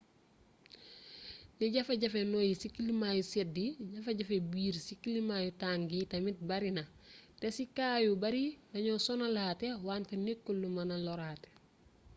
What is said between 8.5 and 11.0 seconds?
dañoo sonnalaate wante nekkul lu mëna